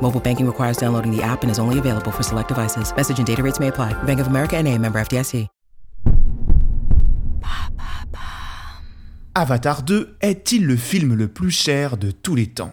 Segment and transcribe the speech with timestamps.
[0.00, 2.90] Mobile banking requires downloading the app and is only available for select devices.
[2.96, 3.92] Message and data rates may apply.
[4.04, 5.46] Bank of America and a member FDIC.
[9.40, 12.72] Avatar 2 est-il le film le plus cher de tous les temps?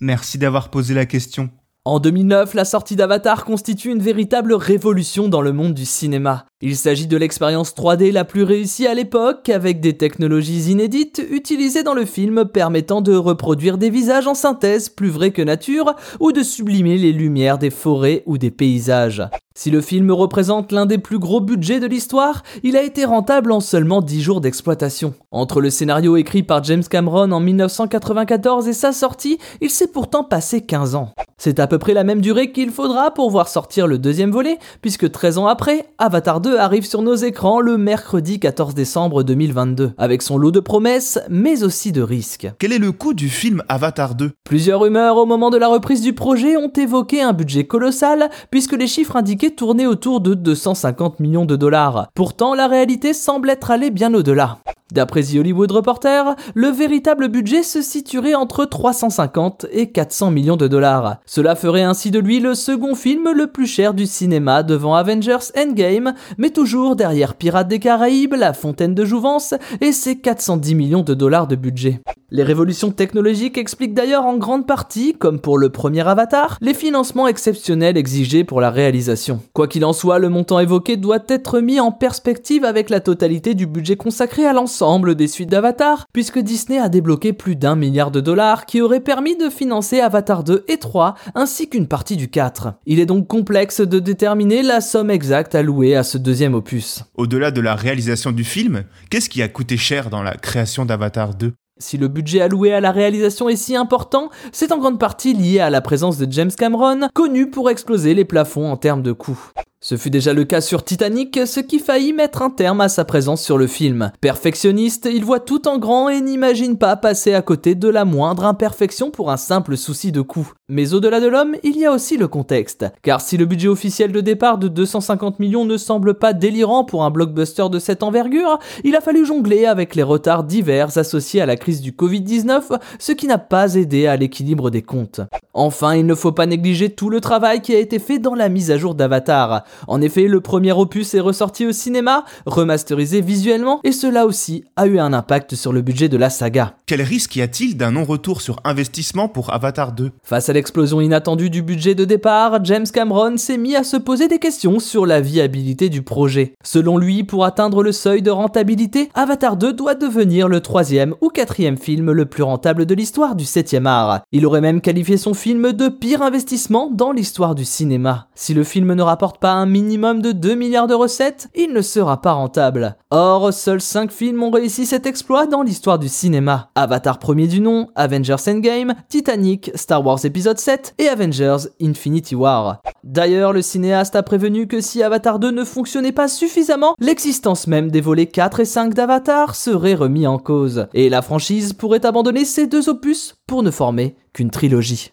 [0.00, 1.50] Merci d'avoir posé la question.
[1.84, 6.46] En 2009, la sortie d'Avatar constitue une véritable révolution dans le monde du cinéma.
[6.60, 11.82] Il s'agit de l'expérience 3D la plus réussie à l'époque, avec des technologies inédites utilisées
[11.82, 16.30] dans le film permettant de reproduire des visages en synthèse plus vrais que nature, ou
[16.30, 19.24] de sublimer les lumières des forêts ou des paysages.
[19.56, 23.50] Si le film représente l'un des plus gros budgets de l'histoire, il a été rentable
[23.50, 25.14] en seulement 10 jours d'exploitation.
[25.32, 30.22] Entre le scénario écrit par James Cameron en 1994 et sa sortie, il s'est pourtant
[30.22, 31.12] passé 15 ans.
[31.44, 34.60] C'est à peu près la même durée qu'il faudra pour voir sortir le deuxième volet,
[34.80, 39.90] puisque 13 ans après, Avatar 2 arrive sur nos écrans le mercredi 14 décembre 2022,
[39.98, 42.46] avec son lot de promesses, mais aussi de risques.
[42.60, 46.00] Quel est le coût du film Avatar 2 Plusieurs rumeurs au moment de la reprise
[46.00, 51.18] du projet ont évoqué un budget colossal, puisque les chiffres indiquaient tourner autour de 250
[51.18, 52.06] millions de dollars.
[52.14, 54.58] Pourtant, la réalité semble être allée bien au-delà.
[54.92, 60.68] D'après The Hollywood Reporter, le véritable budget se situerait entre 350 et 400 millions de
[60.68, 61.16] dollars.
[61.24, 65.50] Cela ferait ainsi de lui le second film le plus cher du cinéma devant Avengers
[65.56, 71.02] Endgame, mais toujours derrière Pirates des Caraïbes, La Fontaine de Jouvence et ses 410 millions
[71.02, 72.02] de dollars de budget.
[72.34, 77.28] Les révolutions technologiques expliquent d'ailleurs en grande partie, comme pour le premier Avatar, les financements
[77.28, 79.42] exceptionnels exigés pour la réalisation.
[79.52, 83.52] Quoi qu'il en soit, le montant évoqué doit être mis en perspective avec la totalité
[83.52, 88.10] du budget consacré à l'ensemble des suites d'Avatar, puisque Disney a débloqué plus d'un milliard
[88.10, 92.30] de dollars qui aurait permis de financer Avatar 2 et 3, ainsi qu'une partie du
[92.30, 92.72] 4.
[92.86, 97.04] Il est donc complexe de déterminer la somme exacte allouée à ce deuxième opus.
[97.14, 101.34] Au-delà de la réalisation du film, qu'est-ce qui a coûté cher dans la création d'Avatar
[101.34, 105.34] 2 si le budget alloué à la réalisation est si important, c'est en grande partie
[105.34, 109.12] lié à la présence de James Cameron, connu pour exploser les plafonds en termes de
[109.12, 109.50] coûts.
[109.84, 113.04] Ce fut déjà le cas sur Titanic, ce qui faillit mettre un terme à sa
[113.04, 114.12] présence sur le film.
[114.20, 118.44] Perfectionniste, il voit tout en grand et n'imagine pas passer à côté de la moindre
[118.44, 120.52] imperfection pour un simple souci de coût.
[120.68, 122.86] Mais au-delà de l'homme, il y a aussi le contexte.
[123.02, 127.02] Car si le budget officiel de départ de 250 millions ne semble pas délirant pour
[127.02, 131.46] un blockbuster de cette envergure, il a fallu jongler avec les retards divers associés à
[131.46, 135.22] la crise du Covid-19, ce qui n'a pas aidé à l'équilibre des comptes.
[135.54, 138.48] Enfin, il ne faut pas négliger tout le travail qui a été fait dans la
[138.48, 139.64] mise à jour d'Avatar.
[139.88, 144.86] En effet, le premier opus est ressorti au cinéma, remasterisé visuellement, et cela aussi a
[144.86, 146.74] eu un impact sur le budget de la saga.
[146.86, 151.50] Quel risque y a-t-il d'un non-retour sur investissement pour Avatar 2 Face à l'explosion inattendue
[151.50, 155.20] du budget de départ, James Cameron s'est mis à se poser des questions sur la
[155.20, 156.54] viabilité du projet.
[156.62, 161.28] Selon lui, pour atteindre le seuil de rentabilité, Avatar 2 doit devenir le troisième ou
[161.28, 164.20] quatrième film le plus rentable de l'histoire du 7 art.
[164.32, 168.28] Il aurait même qualifié son film de pire investissement dans l'histoire du cinéma.
[168.34, 172.20] Si le film ne rapporte pas minimum de 2 milliards de recettes, il ne sera
[172.20, 172.96] pas rentable.
[173.10, 176.70] Or, seuls 5 films ont réussi cet exploit dans l'histoire du cinéma.
[176.74, 182.82] Avatar premier du nom, Avengers Endgame, Titanic, Star Wars épisode 7 et Avengers Infinity War.
[183.04, 187.90] D'ailleurs, le cinéaste a prévenu que si Avatar 2 ne fonctionnait pas suffisamment, l'existence même
[187.90, 192.44] des volets 4 et 5 d'Avatar serait remis en cause, et la franchise pourrait abandonner
[192.44, 195.12] ces deux opus pour ne former qu'une trilogie.